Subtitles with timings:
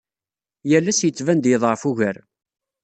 [0.69, 2.17] Yal ass yettban-d yeḍɛef ugar.